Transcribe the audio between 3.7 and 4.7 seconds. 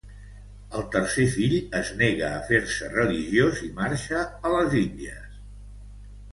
marxa a